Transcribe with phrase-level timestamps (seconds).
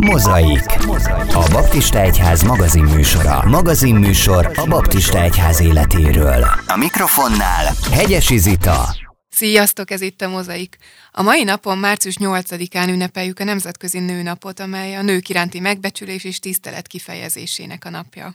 [0.00, 0.64] Mozaik.
[1.34, 3.42] A Baptista Egyház magazinműsora.
[3.48, 6.46] Magazinműsor a Baptista Egyház életéről.
[6.66, 8.96] A mikrofonnál Hegyesi Zita.
[9.28, 10.76] Sziasztok, ez itt a Mozaik.
[11.10, 16.38] A mai napon, március 8-án ünnepeljük a Nemzetközi Nőnapot, amely a nők iránti megbecsülés és
[16.38, 18.34] tisztelet kifejezésének a napja.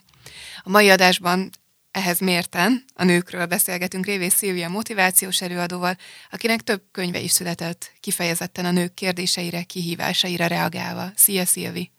[0.63, 1.49] A mai adásban
[1.91, 5.97] ehhez mérten a nőkről beszélgetünk Révész Szilvia motivációs előadóval,
[6.31, 11.11] akinek több könyve is született, kifejezetten a nők kérdéseire, kihívásaira reagálva.
[11.15, 11.91] Szia, Szilvi!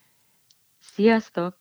[0.95, 1.59] Sziasztok!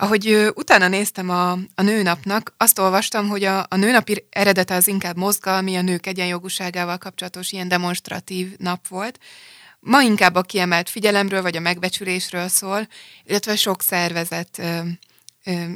[0.00, 5.16] Ahogy utána néztem a, a nőnapnak, azt olvastam, hogy a, a nőnapi eredete az inkább
[5.16, 9.18] mozgalmi, a nők egyenjogúságával kapcsolatos ilyen demonstratív nap volt.
[9.80, 12.88] Ma inkább a kiemelt figyelemről vagy a megbecsülésről szól,
[13.24, 14.62] illetve sok szervezet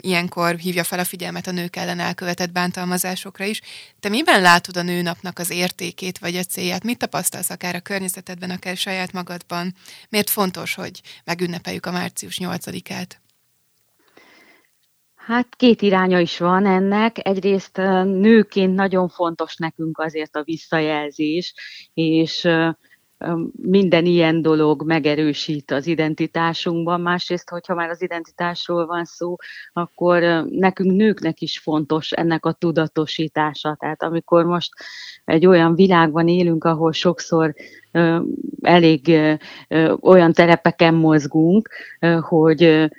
[0.00, 3.60] ilyenkor hívja fel a figyelmet a nők ellen elkövetett bántalmazásokra is.
[4.00, 6.84] Te miben látod a nőnapnak az értékét vagy a célját?
[6.84, 9.74] Mit tapasztalsz akár a környezetedben, akár saját magadban?
[10.08, 13.20] Miért fontos, hogy megünnepeljük a március 8-át?
[15.26, 17.26] Hát két iránya is van ennek.
[17.26, 21.54] Egyrészt nőként nagyon fontos nekünk azért a visszajelzés,
[21.94, 22.48] és
[23.62, 27.00] minden ilyen dolog megerősít az identitásunkban.
[27.00, 29.36] Másrészt, hogyha már az identitásról van szó,
[29.72, 33.76] akkor nekünk nőknek is fontos ennek a tudatosítása.
[33.78, 34.72] Tehát amikor most
[35.24, 37.54] egy olyan világban élünk, ahol sokszor
[38.60, 39.18] elég
[40.00, 41.68] olyan terepeken mozgunk,
[42.20, 42.90] hogy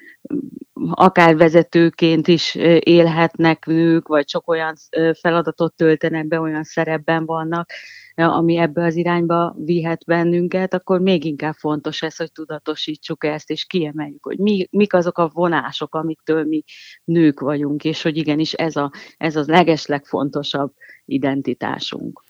[0.89, 4.75] akár vezetőként is élhetnek nők, vagy sok olyan
[5.21, 7.69] feladatot töltenek be, olyan szerepben vannak,
[8.15, 13.65] ami ebbe az irányba vihet bennünket, akkor még inkább fontos ez, hogy tudatosítsuk ezt, és
[13.65, 16.63] kiemeljük, hogy mi, mik azok a vonások, amiktől mi
[17.03, 20.73] nők vagyunk, és hogy igenis ez a, ez a legeslegfontosabb
[21.05, 22.23] identitásunk.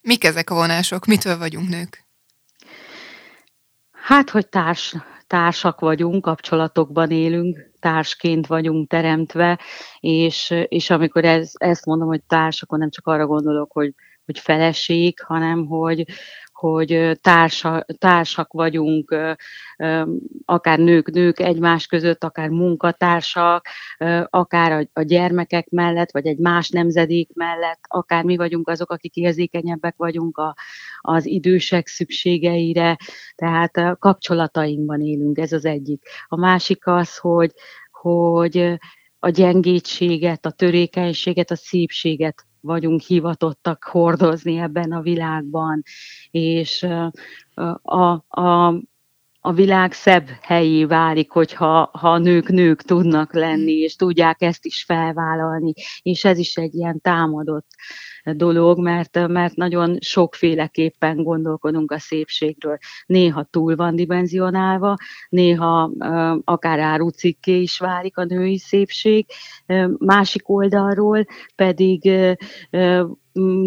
[0.00, 1.04] Mik ezek a vonások?
[1.06, 2.04] Mitől vagyunk nők?
[3.90, 9.60] Hát, hogy társ, társak vagyunk, kapcsolatokban élünk, társként vagyunk teremtve,
[10.00, 13.94] és, és amikor ez, ezt mondom, hogy társ, akkor nem csak arra gondolok, hogy
[14.26, 16.04] hogy feleség, hanem hogy,
[16.52, 19.16] hogy társa, társak vagyunk,
[20.44, 23.66] akár nők, nők egymás között, akár munkatársak,
[24.24, 29.16] akár a, a gyermekek mellett, vagy egy más nemzedék mellett, akár mi vagyunk azok, akik
[29.16, 30.56] érzékenyebbek vagyunk a,
[31.00, 32.96] az idősek szükségeire,
[33.34, 36.02] tehát kapcsolatainkban élünk, ez az egyik.
[36.26, 37.52] A másik az, hogy,
[37.90, 38.78] hogy
[39.18, 45.82] a gyengétséget, a törékenységet, a szépséget vagyunk hivatottak hordozni ebben a világban,
[46.30, 46.86] és
[47.54, 48.74] a, a,
[49.40, 54.64] a világ szebb helyé válik, hogyha ha a nők nők tudnak lenni, és tudják ezt
[54.64, 55.72] is felvállalni,
[56.02, 57.66] és ez is egy ilyen támadott
[58.34, 62.78] dolog, mert, mert nagyon sokféleképpen gondolkodunk a szépségről.
[63.06, 64.96] Néha túl van dimenzionálva,
[65.28, 65.90] néha
[66.44, 69.26] akár árucikké is válik a női szépség,
[69.98, 72.10] másik oldalról pedig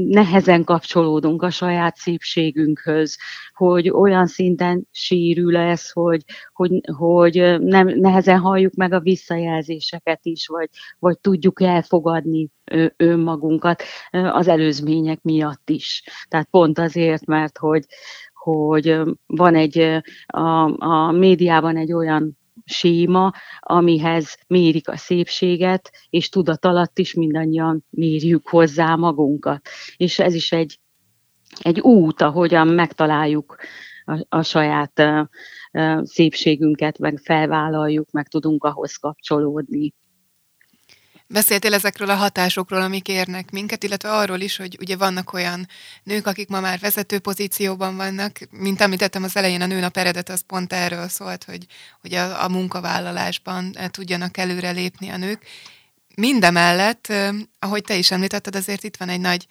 [0.08, 3.18] nehezen kapcsolódunk a saját szépségünkhöz,
[3.54, 10.48] hogy olyan szinten sérül ez, hogy, hogy, hogy nem, nehezen halljuk meg a visszajelzéseket is,
[10.48, 10.70] vagy,
[11.00, 12.50] vagy tudjuk elfogadni
[12.98, 16.04] önmagunkat az előzmények miatt is.
[16.28, 17.86] Tehát pont azért, mert hogy,
[18.34, 22.39] hogy van egy, a, a médiában egy olyan
[22.70, 29.68] séma, amihez mérik a szépséget, és tudat alatt is mindannyian mérjük hozzá magunkat.
[29.98, 30.80] És ez is egy,
[31.60, 33.56] egy út, ahogyan megtaláljuk
[34.06, 35.00] a, a saját
[35.72, 39.94] uh, szépségünket, meg felvállaljuk, meg tudunk ahhoz kapcsolódni.
[41.32, 45.68] Beszéltél ezekről a hatásokról, amik érnek minket, illetve arról is, hogy ugye vannak olyan
[46.04, 50.42] nők, akik ma már vezető pozícióban vannak, mint említettem az elején, a nőnap eredet az
[50.48, 51.66] pont erről szólt, hogy,
[52.02, 55.46] hogy a, a munkavállalásban tudjanak előrelépni a nők,
[56.20, 57.14] Mindemellett,
[57.60, 59.48] ahogy te is említetted, azért itt van egy nagy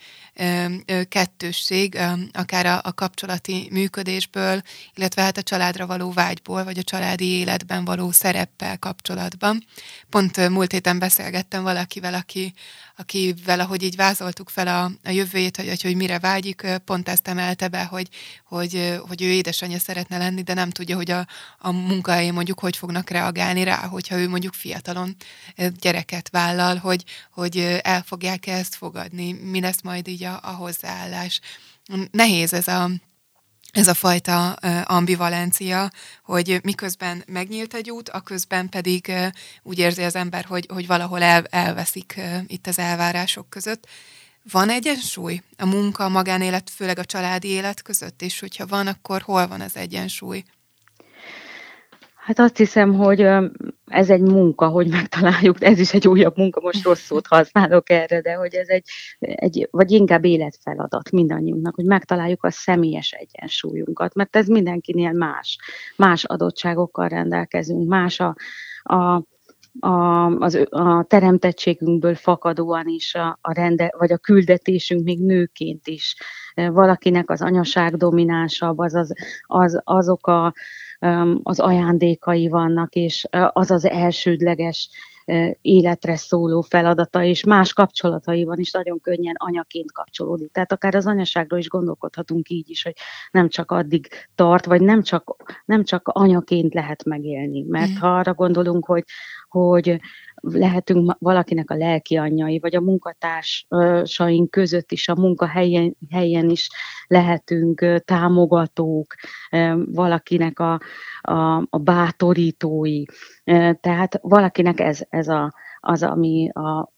[1.09, 1.99] kettősség,
[2.33, 4.63] akár a, kapcsolati működésből,
[4.95, 9.65] illetve hát a családra való vágyból, vagy a családi életben való szereppel kapcsolatban.
[10.11, 12.53] Pont múlt héten beszélgettem valakivel, aki,
[12.99, 17.69] akivel, ahogy így vázoltuk fel a, a jövőjét, hogy, hogy mire vágyik, pont ezt emelte
[17.69, 18.09] be, hogy,
[18.45, 21.27] hogy, hogy ő édesanyja szeretne lenni, de nem tudja, hogy a,
[21.59, 25.17] a munkahelyén mondjuk hogy fognak reagálni rá, hogyha ő mondjuk fiatalon
[25.81, 31.41] gyereket vállal, hogy, hogy el fogják-e ezt fogadni, mi lesz majd így a, a hozzáállás.
[32.11, 32.91] Nehéz ez a,
[33.73, 35.91] ez a fajta ambivalencia,
[36.23, 39.13] hogy miközben megnyílt egy út, a közben pedig
[39.63, 43.87] úgy érzi az ember, hogy, hogy valahol el, elveszik itt az elvárások között.
[44.51, 49.23] Van egyensúly a munka, a magánélet, főleg a családi élet között, és hogyha van, akkor
[49.23, 50.45] hol van az egyensúly?
[52.29, 53.21] Hát azt hiszem, hogy
[53.87, 58.21] ez egy munka, hogy megtaláljuk, ez is egy újabb munka, most rossz szót használok erre,
[58.21, 58.89] de hogy ez egy,
[59.19, 65.59] egy vagy inkább életfeladat mindannyiunknak, hogy megtaláljuk a személyes egyensúlyunkat, mert ez mindenkinél más.
[65.97, 68.35] Más adottságokkal rendelkezünk, más a,
[68.83, 69.23] a
[69.81, 76.17] a, az, a teremtettségünkből fakadóan is, a, a rende, vagy a küldetésünk még nőként is.
[76.55, 79.13] Valakinek az anyaság dominánsabb, az, az,
[79.47, 80.53] az, azok a,
[81.43, 84.91] az ajándékai vannak, és az az elsődleges
[85.61, 90.53] életre szóló feladata, és más kapcsolataiban is nagyon könnyen anyaként kapcsolódik.
[90.53, 92.95] Tehát akár az anyaságról is gondolkodhatunk így is, hogy
[93.31, 97.65] nem csak addig tart, vagy nem csak, nem csak anyaként lehet megélni.
[97.69, 97.95] Mert mm.
[97.95, 99.05] ha arra gondolunk, hogy,
[99.49, 100.01] hogy
[100.41, 106.69] lehetünk valakinek a lelki anyjai, vagy a munkatársaink között is, a munkahelyen helyen is
[107.07, 109.15] lehetünk támogatók,
[109.85, 110.81] valakinek a,
[111.21, 113.03] a, a bátorítói.
[113.81, 116.93] Tehát valakinek ez, ez a, az, ami a,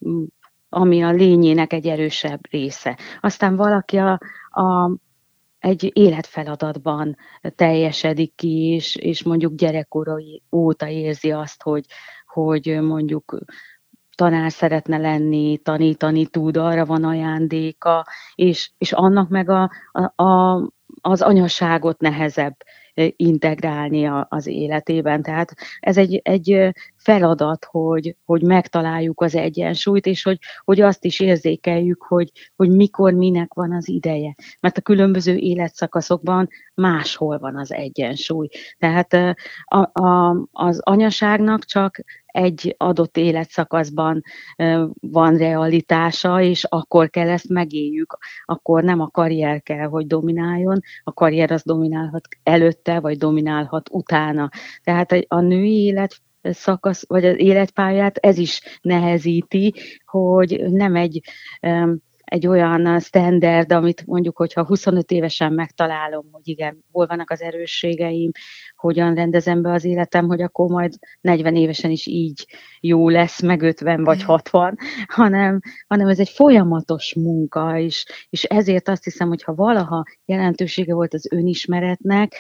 [0.69, 2.99] ami a lényének egy erősebb része.
[3.21, 4.21] Aztán valaki a,
[4.51, 4.91] a
[5.61, 7.17] egy életfeladatban
[7.55, 11.85] teljesedik ki, és, és mondjuk gyerekkorai óta érzi azt, hogy,
[12.33, 13.39] hogy mondjuk
[14.17, 20.63] tanár szeretne lenni, tanítani tud, arra van ajándéka, és, és annak meg a, a, a,
[21.01, 22.57] az anyaságot nehezebb
[23.17, 25.23] integrálni az életében.
[25.23, 31.21] Tehát ez egy, egy feladat, hogy, hogy megtaláljuk az egyensúlyt, és hogy, hogy azt is
[31.21, 34.35] érzékeljük, hogy, hogy mikor, minek van az ideje.
[34.61, 38.49] Mert a különböző életszakaszokban máshol van az egyensúly.
[38.79, 39.13] Tehát
[39.65, 44.23] a, a, az anyaságnak csak egy adott életszakaszban
[45.01, 51.13] van realitása, és akkor kell ezt megéljük, akkor nem a karrier kell, hogy domináljon, a
[51.13, 54.49] karrier az dominálhat előtte, vagy dominálhat utána.
[54.83, 61.21] Tehát a női élet szakasz, vagy az életpályát ez is nehezíti, hogy nem egy
[62.31, 68.31] egy olyan standard, amit mondjuk, hogyha 25 évesen megtalálom, hogy igen, hol vannak az erősségeim,
[68.77, 72.47] hogyan rendezem be az életem, hogy akkor majd 40 évesen is így
[72.81, 74.77] jó lesz, meg 50 vagy 60,
[75.07, 80.95] hanem, hanem ez egy folyamatos munka, és, és ezért azt hiszem, hogy ha valaha jelentősége
[80.95, 82.37] volt az önismeretnek,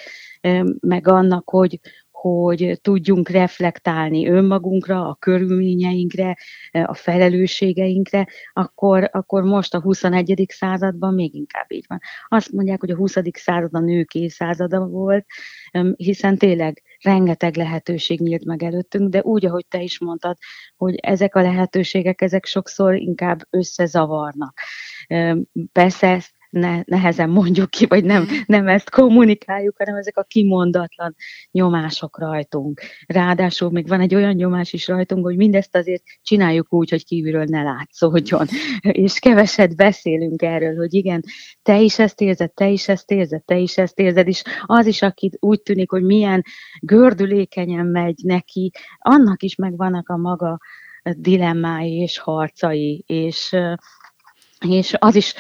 [0.81, 1.81] meg annak, hogy,
[2.21, 6.37] hogy tudjunk reflektálni önmagunkra, a körülményeinkre,
[6.71, 10.45] a felelősségeinkre, akkor, akkor most a 21.
[10.49, 12.01] században még inkább így van.
[12.29, 13.17] Azt mondják, hogy a 20.
[13.33, 15.27] század a nők évszázada volt,
[15.97, 20.37] hiszen tényleg rengeteg lehetőség nyílt meg előttünk, de úgy, ahogy te is mondtad,
[20.77, 24.59] hogy ezek a lehetőségek, ezek sokszor inkább összezavarnak.
[25.73, 31.15] Persze ne, nehezen mondjuk ki, vagy nem, nem ezt kommunikáljuk, hanem ezek a kimondatlan
[31.51, 32.81] nyomások rajtunk.
[33.07, 37.45] Ráadásul még van egy olyan nyomás is rajtunk, hogy mindezt azért csináljuk úgy, hogy kívülről
[37.45, 38.47] ne látszódjon.
[38.81, 41.23] És keveset beszélünk erről, hogy igen,
[41.63, 45.03] te is ezt érzed, te is ezt érzed, te is ezt érzed, és az is,
[45.03, 46.43] aki úgy tűnik, hogy milyen
[46.81, 50.59] gördülékenyen megy neki, annak is megvannak a maga
[51.03, 53.57] dilemmái és harcai, és
[54.67, 55.35] és az is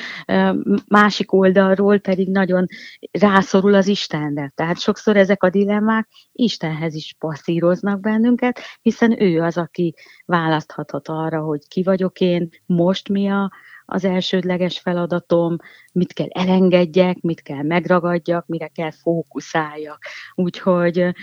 [0.88, 2.67] másik oldalról pedig nagyon
[3.11, 4.52] rászorul az Istenre.
[4.55, 11.41] Tehát sokszor ezek a dilemmák Istenhez is passzíroznak bennünket, hiszen ő az, aki választhatott arra,
[11.41, 13.50] hogy ki vagyok én, most mi a,
[13.84, 15.56] az elsődleges feladatom,
[15.93, 20.05] mit kell elengedjek, mit kell megragadjak, mire kell fókuszáljak.
[20.34, 21.15] Úgyhogy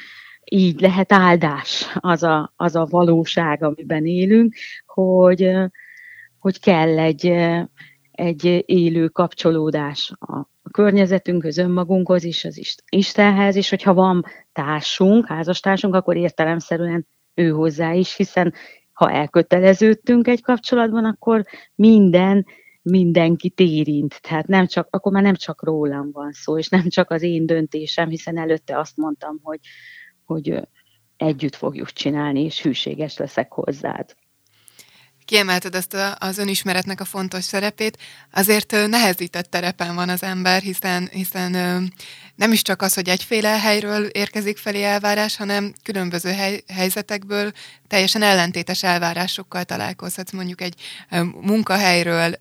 [0.44, 5.50] így lehet áldás az a, az a valóság, amiben élünk, hogy,
[6.48, 7.34] hogy kell egy,
[8.12, 16.16] egy élő kapcsolódás a környezetünkhöz, önmagunkhoz is, az Istenhez, és hogyha van társunk, házastársunk, akkor
[16.16, 18.54] értelemszerűen ő hozzá is, hiszen
[18.92, 21.44] ha elköteleződtünk egy kapcsolatban, akkor
[21.76, 22.46] minden
[22.82, 24.22] mindenkit érint.
[24.22, 27.46] Tehát nem csak, akkor már nem csak rólam van szó, és nem csak az én
[27.46, 29.60] döntésem, hiszen előtte azt mondtam, hogy,
[30.26, 30.68] hogy
[31.18, 34.16] együtt fogjuk csinálni, és hűséges leszek hozzád
[35.28, 37.98] kiemelted ezt a, az önismeretnek a fontos szerepét,
[38.32, 41.52] azért nehezített terepen van az ember, hiszen, hiszen
[42.36, 47.52] nem is csak az, hogy egyféle helyről érkezik felé elvárás, hanem különböző hely, helyzetekből
[47.88, 50.32] teljesen ellentétes elvárásokkal találkozhatsz.
[50.32, 50.74] Mondjuk egy
[51.42, 52.34] munkahelyről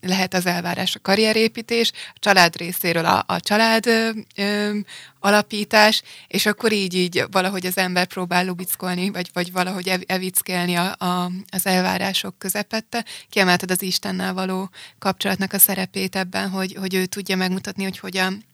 [0.00, 3.86] lehet az elvárás a karrierépítés, a család részéről a, a család
[5.20, 10.74] alapítás, és akkor így, így valahogy az ember próbál lubickolni, vagy, vagy valahogy ev, evickelni
[10.74, 13.04] a, a, az elvárások közepette.
[13.28, 18.44] Kiemelted az Istennel való kapcsolatnak a szerepét ebben, hogy, hogy ő tudja megmutatni, hogy hogyan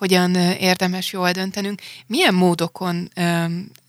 [0.00, 1.80] hogyan érdemes jól döntenünk.
[2.06, 3.10] Milyen módokon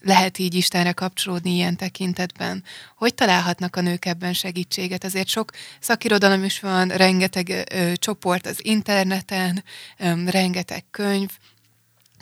[0.00, 2.64] lehet így Istenre kapcsolódni ilyen tekintetben?
[2.96, 5.04] Hogy találhatnak a nők ebben segítséget?
[5.04, 5.50] Azért sok
[5.80, 9.64] szakirodalom is van, rengeteg ö, csoport az interneten,
[9.98, 11.30] ö, rengeteg könyv,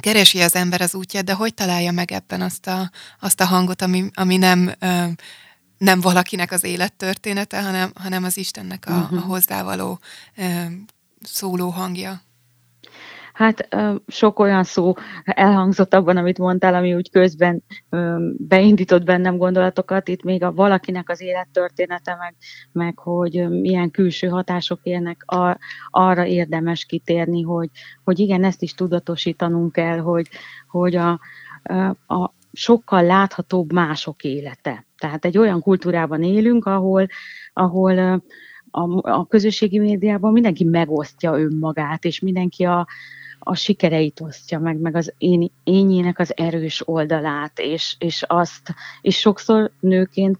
[0.01, 2.91] keresi az ember az útját, de hogy találja meg ebben azt a,
[3.21, 4.75] azt a hangot, ami, ami nem,
[5.79, 9.13] nem valakinek az élettörténete, hanem, hanem az Istennek a, uh-huh.
[9.13, 9.29] a mhm.
[9.29, 10.01] hozzávaló
[11.23, 12.23] szóló hangja?
[13.41, 13.69] Hát
[14.07, 14.93] sok olyan szó
[15.25, 17.63] elhangzott abban, amit mondtál, ami úgy közben
[18.37, 20.09] beindított bennem gondolatokat.
[20.09, 22.35] Itt még a valakinek az élettörténete, meg,
[22.73, 25.25] meg hogy milyen külső hatások érnek,
[25.91, 27.69] arra érdemes kitérni, hogy,
[28.05, 30.29] hogy igen, ezt is tudatosítanunk kell, hogy,
[30.69, 31.21] hogy a,
[32.07, 34.87] a sokkal láthatóbb mások élete.
[34.99, 37.07] Tehát egy olyan kultúrában élünk, ahol,
[37.53, 38.23] ahol
[38.71, 42.87] a, a közösségi médiában mindenki megosztja önmagát, és mindenki a,
[43.43, 49.19] a sikereit osztja meg, meg az én, ényének az erős oldalát, és, és azt, és
[49.19, 50.39] sokszor nőként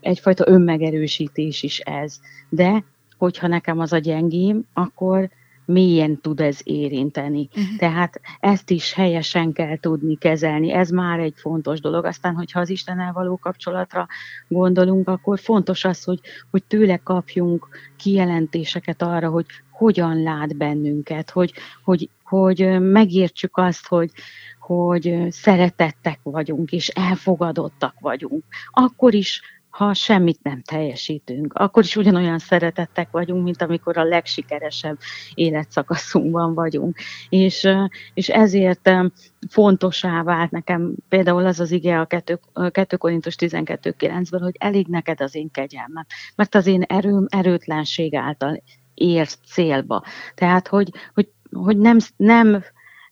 [0.00, 2.20] egyfajta önmegerősítés is ez.
[2.48, 2.84] De,
[3.18, 5.30] hogyha nekem az a gyengém, akkor
[5.64, 7.48] mélyen tud ez érinteni.
[7.50, 7.76] Uh-huh.
[7.78, 10.72] Tehát ezt is helyesen kell tudni kezelni.
[10.72, 12.04] Ez már egy fontos dolog.
[12.04, 14.06] Aztán, hogyha az Istennel való kapcsolatra
[14.48, 21.52] gondolunk, akkor fontos az, hogy, hogy tőle kapjunk kijelentéseket arra, hogy hogyan lát bennünket, hogy,
[21.84, 24.10] hogy, hogy megértsük azt, hogy,
[24.60, 28.44] hogy szeretettek vagyunk, és elfogadottak vagyunk.
[28.70, 34.98] Akkor is, ha semmit nem teljesítünk, akkor is ugyanolyan szeretettek vagyunk, mint amikor a legsikeresebb
[35.34, 36.96] életszakaszunkban vagyunk.
[37.28, 37.68] És,
[38.14, 38.90] és ezért
[39.48, 42.40] fontosá vált nekem például az az ige a 2,
[42.70, 48.62] 2 Korintus 12.9-ben, hogy elég neked az én kegyelmem, mert az én erőm erőtlenség által
[48.94, 50.02] ért célba.
[50.34, 52.62] Tehát, hogy, hogy, hogy nem, nem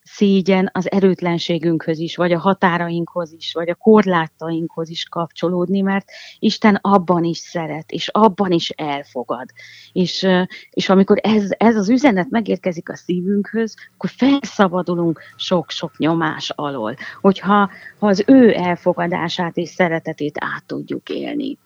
[0.02, 6.78] szégyen az erőtlenségünkhöz is, vagy a határainkhoz is, vagy a korlátainkhoz is kapcsolódni, mert Isten
[6.82, 9.48] abban is szeret, és abban is elfogad.
[9.92, 10.26] És,
[10.70, 17.70] és amikor ez, ez az üzenet megérkezik a szívünkhöz, akkor felszabadulunk sok-sok nyomás alól, hogyha
[17.98, 21.58] ha az ő elfogadását és szeretetét át tudjuk élni.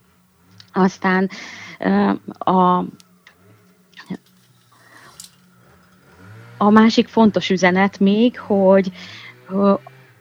[0.73, 1.31] Aztán
[2.39, 2.85] a,
[6.59, 8.91] A másik fontos üzenet még, hogy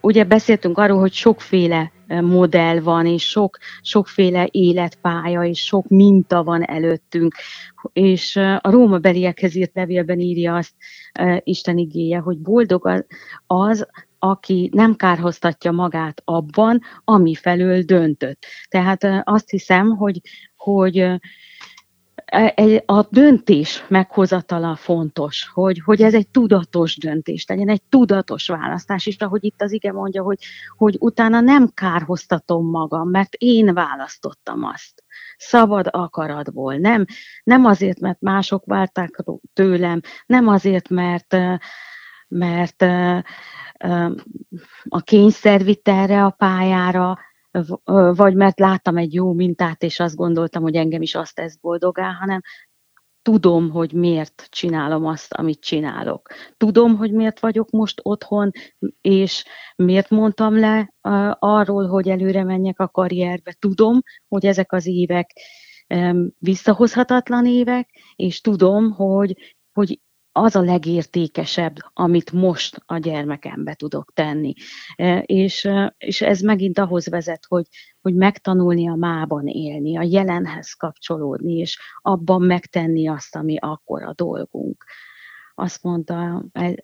[0.02, 6.64] ugye beszéltünk arról, hogy sokféle modell van, és sok, sokféle életpálya, és sok minta van
[6.64, 7.36] előttünk.
[7.94, 10.74] És a Róma beliekhez írt levélben írja azt
[11.44, 13.06] Isten igéje, hogy boldog
[13.48, 13.88] az,
[14.20, 18.46] aki nem kárhoztatja magát abban, ami felől döntött.
[18.70, 20.22] Tehát azt hiszem, hogy,
[20.56, 21.08] hogy
[22.86, 29.18] a döntés meghozatala fontos, hogy, hogy ez egy tudatos döntés legyen, egy tudatos választás is,
[29.18, 30.40] ahogy itt az ige mondja, hogy,
[30.78, 35.04] hogy utána nem kárhoztatom magam, mert én választottam azt.
[35.38, 37.06] Szabad akaratból, nem,
[37.44, 41.38] nem azért, mert mások válták tőlem, nem azért, mert,
[42.28, 42.82] mert
[44.84, 47.20] a kényszer vitt erre a pályára,
[48.16, 52.12] vagy mert láttam egy jó mintát, és azt gondoltam, hogy engem is azt tesz boldogá,
[52.12, 52.42] hanem
[53.22, 56.30] tudom, hogy miért csinálom azt, amit csinálok.
[56.58, 58.52] Tudom, hogy miért vagyok most otthon,
[59.02, 59.46] és
[59.76, 60.94] miért mondtam le
[61.40, 63.56] arról, hogy előre menjek a karrierbe.
[63.60, 65.32] Tudom, hogy ezek az évek
[66.38, 70.00] visszahozhatatlan évek, és tudom, hogy, hogy
[70.38, 74.54] az a legértékesebb, amit most a gyermekembe tudok tenni.
[74.96, 77.66] E, és, e, és ez megint ahhoz vezet, hogy,
[78.02, 84.14] hogy megtanulni a mában élni, a jelenhez kapcsolódni, és abban megtenni azt, ami akkor a
[84.14, 84.86] dolgunk.
[85.54, 86.76] Azt mondta, e,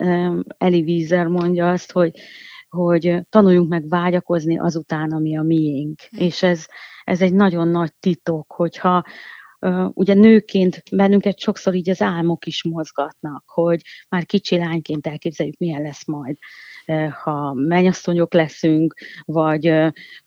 [0.58, 2.20] Eli Wieser mondja azt, hogy,
[2.70, 6.00] hogy tanuljunk meg vágyakozni azután, ami a miénk.
[6.10, 6.22] Hm.
[6.22, 6.66] És ez,
[7.04, 9.04] ez egy nagyon nagy titok, hogyha
[9.94, 15.82] ugye nőként bennünket sokszor így az álmok is mozgatnak, hogy már kicsi lányként elképzeljük, milyen
[15.82, 16.38] lesz majd,
[17.24, 18.94] ha mennyasszonyok leszünk,
[19.26, 19.74] vagy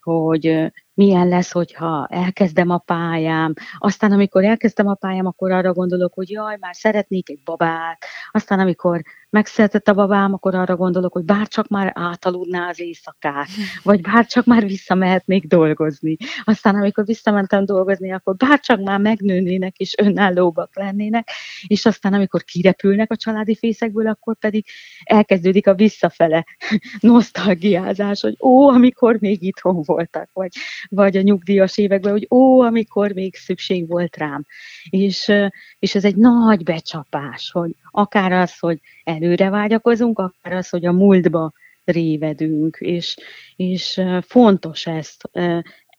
[0.00, 3.53] hogy milyen lesz, hogyha elkezdem a pályám.
[3.79, 8.05] Aztán, amikor elkezdtem a pályám, akkor arra gondolok, hogy jaj, már szeretnék egy babát.
[8.31, 9.03] Aztán, amikor
[9.35, 13.49] megszületett a babám, akkor arra gondolok, hogy bárcsak már átaludná az éjszakát,
[13.83, 16.17] vagy bárcsak már visszamehetnék dolgozni.
[16.45, 21.29] Aztán, amikor visszamentem dolgozni, akkor bárcsak már megnőnének és önállóbbak lennének,
[21.67, 24.67] és aztán, amikor kirepülnek a családi fészekből, akkor pedig
[25.05, 26.45] elkezdődik a visszafele
[27.01, 30.53] nosztalgiázás, hogy ó, amikor még itthon voltak, vagy
[30.88, 34.47] vagy a nyugdíjas években, hogy ó, amikor még szükség volt rám.
[34.91, 35.33] És,
[35.79, 40.93] és ez egy nagy becsapás, hogy akár az, hogy előre vágyakozunk, akár az, hogy a
[40.93, 41.53] múltba
[41.85, 43.17] révedünk, és,
[43.57, 45.31] és fontos ezt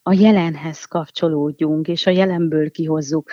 [0.04, 3.32] a jelenhez kapcsolódjunk, és a jelenből kihozzuk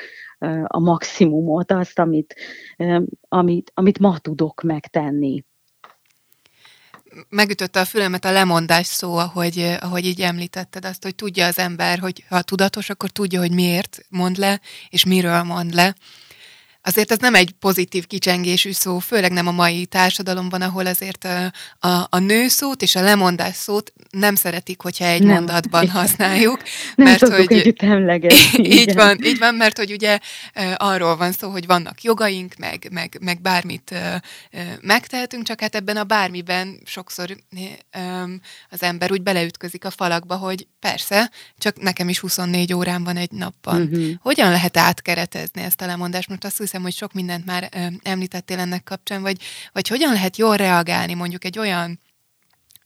[0.66, 2.35] a maximumot, azt, amit,
[3.28, 5.44] amit, amit ma tudok megtenni
[7.28, 11.99] megütötte a fülemet a lemondás szó, ahogy, ahogy így említetted azt, hogy tudja az ember,
[11.99, 15.95] hogy ha tudatos, akkor tudja, hogy miért mond le, és miről mond le.
[16.82, 21.52] Azért ez nem egy pozitív kicsengésű szó, főleg nem a mai társadalomban, ahol azért a,
[21.88, 25.34] a, a nő szót és a lemondás szót nem szeretik, hogyha egy nem.
[25.34, 26.62] mondatban használjuk.
[26.94, 27.82] Nem mert hogy együtt
[28.56, 30.18] így van, így van, mert hogy ugye
[30.76, 33.94] arról van szó, hogy vannak jogaink, meg, meg, meg bármit
[34.80, 37.36] megtehetünk, csak hát ebben a bármiben sokszor
[38.70, 43.30] az ember úgy beleütközik a falakba, hogy persze, csak nekem is 24 órán van egy
[43.30, 43.82] napban.
[43.82, 44.10] Uh-huh.
[44.20, 46.28] Hogyan lehet átkeretezni ezt a lemondást?
[46.28, 47.68] Most azt hiszem, hogy sok mindent már
[48.02, 49.36] említettél ennek kapcsán, vagy,
[49.72, 52.00] vagy hogyan lehet jól reagálni mondjuk egy olyan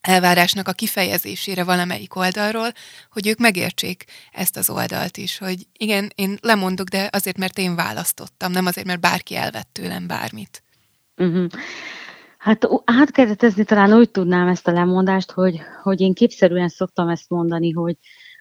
[0.06, 2.68] elvárásnak a kifejezésére valamelyik oldalról,
[3.10, 7.74] hogy ők megértsék ezt az oldalt is, hogy igen, én lemondok, de azért, mert én
[7.74, 10.62] választottam, nem azért, mert bárki elvett tőlem bármit.
[11.16, 11.46] Uh-huh.
[12.38, 17.70] Hát átkeretezni talán úgy tudnám ezt a lemondást, hogy, hogy én képszerűen szoktam ezt mondani,
[17.70, 17.96] hogy,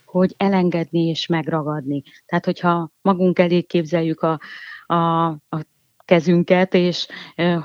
[0.06, 2.04] hogy elengedni és megragadni.
[2.26, 4.40] Tehát, hogyha magunk elé képzeljük a,
[4.86, 5.66] a, a
[6.06, 7.08] kezünket, és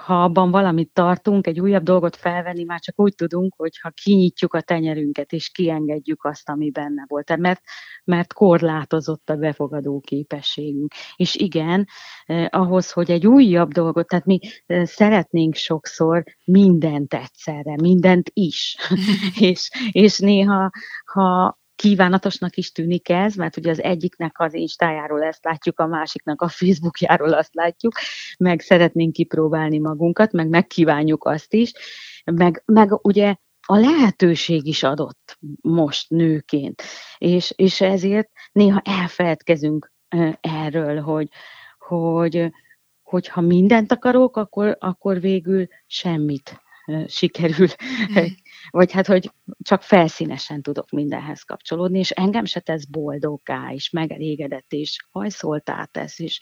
[0.05, 4.61] ha abban valamit tartunk, egy újabb dolgot felvenni, már csak úgy tudunk, hogyha kinyitjuk a
[4.61, 7.37] tenyerünket, és kiengedjük azt, ami benne volt.
[7.37, 7.61] Mert,
[8.05, 10.93] mert korlátozott a befogadó képességünk.
[11.17, 11.87] És igen,
[12.49, 14.39] ahhoz, hogy egy újabb dolgot, tehát mi
[14.83, 18.77] szeretnénk sokszor mindent egyszerre, mindent is.
[19.51, 20.71] és, és néha,
[21.05, 26.43] ha kívánatosnak is tűnik ez, mert ugye az egyiknek az Instájáról ezt látjuk, a másiknak
[26.43, 27.93] a Facebookjáról azt látjuk,
[28.39, 31.73] meg szeretnénk kipróbálni magunkat, meg megkívánjuk azt is,
[32.25, 33.35] meg, meg ugye
[33.67, 36.83] a lehetőség is adott most nőként,
[37.19, 39.93] és, és ezért néha elfeledkezünk
[40.41, 41.29] erről, hogy,
[41.79, 42.51] hogy,
[43.03, 46.61] hogy ha mindent akarok, akkor, akkor végül semmit
[47.07, 47.67] sikerül
[48.13, 48.25] mm
[48.71, 54.73] vagy hát, hogy csak felszínesen tudok mindenhez kapcsolódni, és engem se tesz boldoggá, és megelégedett,
[54.73, 56.41] és hajszoltá tesz, és,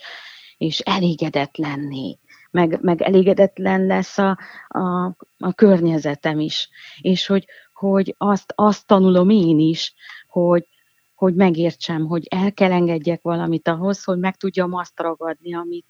[0.57, 2.19] és elégedett lenni,
[2.51, 5.05] meg, meg elégedetlen lesz a, a,
[5.39, 6.69] a környezetem is,
[7.01, 9.95] és hogy, hogy azt, azt tanulom én is,
[10.27, 10.67] hogy,
[11.15, 15.87] hogy megértsem, hogy el kell engedjek valamit ahhoz, hogy meg tudjam azt ragadni, amit,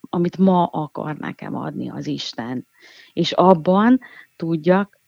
[0.00, 2.66] amit ma akar nekem adni az Isten.
[3.12, 4.00] És abban
[4.36, 4.99] tudjak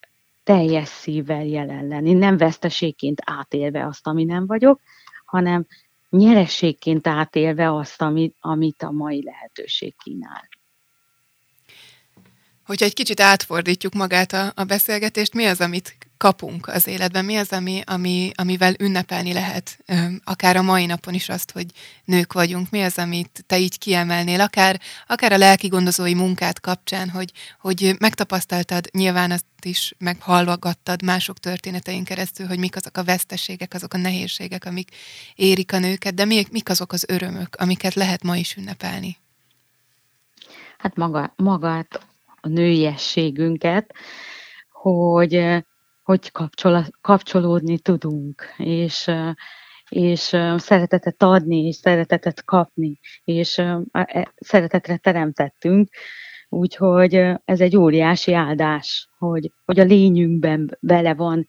[0.45, 4.81] teljes szívvel jelen lenni, nem veszteségként átélve azt, ami nem vagyok,
[5.25, 5.67] hanem
[6.11, 10.49] nyerességként átélve azt, amit, amit a mai lehetőség kínál.
[12.65, 17.25] Hogyha egy kicsit átfordítjuk magát a, a beszélgetést, mi az, amit kapunk az életben?
[17.25, 19.79] Mi az, ami, ami, amivel ünnepelni lehet,
[20.25, 21.67] akár a mai napon is azt, hogy
[22.05, 22.71] nők vagyunk?
[22.71, 27.95] Mi az, amit te így kiemelnél, akár, akár a lelki gondozói munkát kapcsán, hogy, hogy
[27.99, 33.99] megtapasztaltad nyilván azt is, meghallgattad mások történetein keresztül, hogy mik azok a veszteségek, azok a
[33.99, 34.91] nehézségek, amik
[35.35, 39.17] érik a nőket, de mik, mik azok az örömök, amiket lehet ma is ünnepelni?
[40.79, 42.07] Hát maga, magát
[42.41, 43.95] a nőiességünket,
[44.71, 45.63] hogy,
[46.13, 49.11] hogy kapcsol, kapcsolódni tudunk, és,
[49.89, 50.21] és
[50.57, 55.89] szeretetet adni, és szeretetet kapni, és e, szeretetre teremtettünk,
[56.49, 61.47] úgyhogy ez egy óriási áldás, hogy, hogy a lényünkben bele van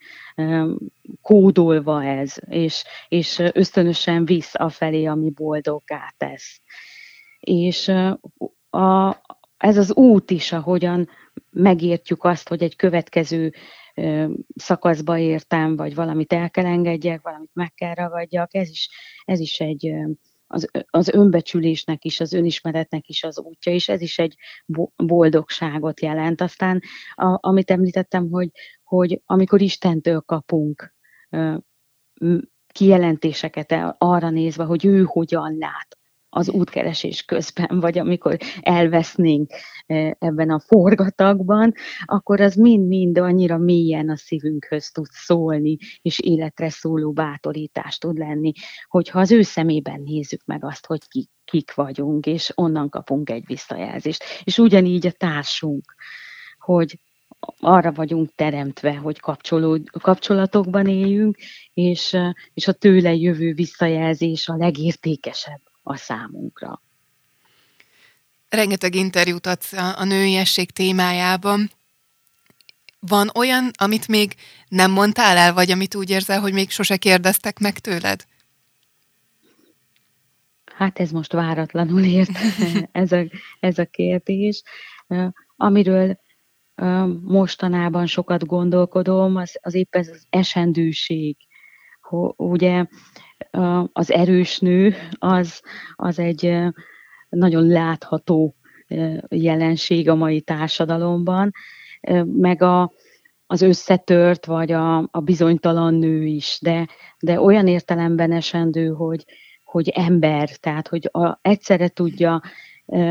[1.22, 6.62] kódolva ez, és, és ösztönösen visz afelé, ami boldoggá tesz.
[7.40, 7.88] És
[8.70, 9.18] a,
[9.58, 11.10] ez az út is, ahogyan
[11.50, 13.54] megértjük azt, hogy egy következő
[14.56, 18.90] szakaszba értem, vagy valamit el kell engedjek, valamit meg kell ragadjak, ez is,
[19.26, 19.94] ez is egy
[20.48, 24.36] az, az önbecsülésnek is, az önismeretnek is az útja, és ez is egy
[24.96, 26.42] boldogságot jelent.
[26.42, 26.82] Aztán,
[27.14, 28.50] a, amit említettem, hogy,
[28.84, 30.96] hogy amikor Istentől kapunk
[32.68, 35.98] kijelentéseket arra nézve, hogy ő hogyan lát,
[36.34, 39.52] az útkeresés közben, vagy amikor elvesznénk
[39.86, 41.74] e, ebben a forgatagban,
[42.06, 48.52] akkor az mind-mind annyira mélyen a szívünkhöz tud szólni, és életre szóló bátorítást tud lenni,
[48.88, 53.46] hogyha az ő szemében nézzük meg azt, hogy ki, kik vagyunk, és onnan kapunk egy
[53.46, 54.24] visszajelzést.
[54.44, 55.96] És ugyanígy a társunk,
[56.60, 57.00] hogy
[57.60, 59.20] arra vagyunk teremtve, hogy
[60.02, 61.38] kapcsolatokban éljünk,
[61.74, 62.18] és,
[62.54, 66.82] és a tőle jövő visszajelzés a legértékesebb a számunkra.
[68.50, 71.72] Rengeteg interjút adsz a, a nőiesség témájában.
[73.00, 74.36] Van olyan, amit még
[74.68, 78.26] nem mondtál el, vagy amit úgy érzel, hogy még sose kérdeztek meg tőled?
[80.76, 82.32] Hát ez most váratlanul ért,
[82.92, 83.26] ez a,
[83.60, 84.64] ez a kérdés.
[85.56, 86.20] Amiről
[87.22, 91.38] mostanában sokat gondolkodom, az, az épp ez az esendőség.
[92.36, 92.86] Ugye
[93.94, 95.62] az erős nő az,
[95.96, 96.58] az egy
[97.30, 98.56] nagyon látható
[99.30, 101.52] jelenség a mai társadalomban,
[102.26, 102.92] meg a,
[103.48, 106.88] az összetört, vagy a, a bizonytalan nő is, de,
[107.20, 109.26] de olyan értelemben esendő, hogy,
[109.64, 112.42] hogy ember, tehát hogy a, egyszerre tudja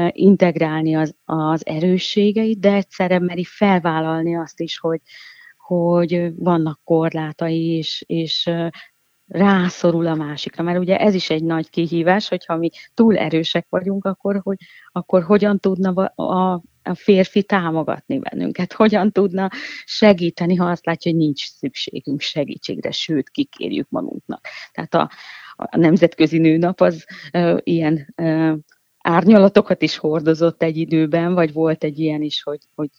[0.09, 5.01] integrálni az, az erősségeit, de egyszerre meri felvállalni azt is, hogy,
[5.57, 8.51] hogy vannak korlátai, és, és
[9.33, 10.63] rászorul a másikra.
[10.63, 14.57] Mert ugye ez is egy nagy kihívás, hogyha mi túl erősek vagyunk, akkor, hogy,
[14.93, 19.51] akkor hogyan tudna a, a férfi támogatni bennünket, hogyan tudna
[19.85, 24.47] segíteni, ha azt látja, hogy nincs szükségünk segítségre, sőt, kikérjük magunknak.
[24.73, 25.11] Tehát a,
[25.57, 28.53] a Nemzetközi Nőnap az ö, ilyen ö,
[28.99, 32.91] árnyalatokat is hordozott egy időben, vagy volt egy ilyen is, hogy, hogy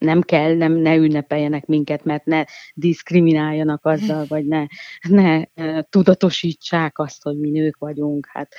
[0.00, 4.66] nem kell, nem, ne ünnepeljenek minket, mert ne diszkrimináljanak azzal, vagy ne,
[5.08, 5.44] ne
[5.82, 8.26] tudatosítsák azt, hogy mi nők vagyunk.
[8.30, 8.54] Hát,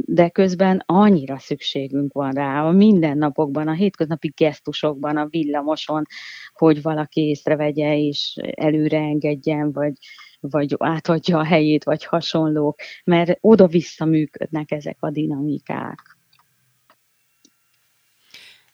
[0.00, 6.04] de közben annyira szükségünk van rá a mindennapokban, a hétköznapi gesztusokban, a villamoson,
[6.52, 9.92] hogy valaki észrevegye és előre engedjen, vagy,
[10.40, 16.19] vagy átadja a helyét, vagy hasonlók, mert oda-vissza működnek ezek a dinamikák.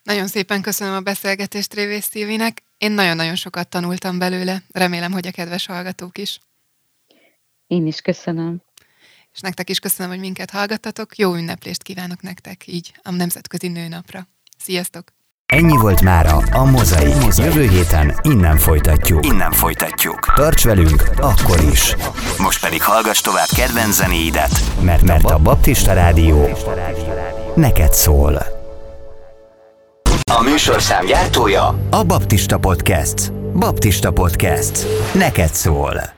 [0.06, 2.62] Nagyon szépen köszönöm a beszélgetést Révész Szilvinek.
[2.78, 4.62] Én nagyon-nagyon sokat tanultam belőle.
[4.72, 6.40] Remélem, hogy a kedves hallgatók is.
[7.66, 8.62] Én is köszönöm.
[9.32, 11.16] És nektek is köszönöm, hogy minket hallgattatok.
[11.18, 14.28] Jó ünneplést kívánok nektek így a Nemzetközi Nőnapra.
[14.58, 15.12] Sziasztok!
[15.46, 17.12] Ennyi volt mára a Mozai.
[17.36, 19.26] Jövő héten innen folytatjuk.
[19.26, 20.32] Innen folytatjuk.
[20.34, 21.94] Tarts velünk akkor is.
[22.38, 26.48] Most pedig hallgass tovább kedvenc zenéidet, mert, mert a Baptista Rádió
[27.54, 28.55] neked szól.
[30.30, 33.32] A műsorszám gyártója a Baptista Podcast.
[33.32, 34.86] Baptista Podcast.
[35.14, 36.15] Neked szól.